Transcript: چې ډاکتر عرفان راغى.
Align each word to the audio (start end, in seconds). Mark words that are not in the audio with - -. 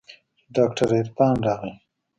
چې 0.09 0.15
ډاکتر 0.55 0.89
عرفان 0.99 1.35
راغى. 1.45 1.73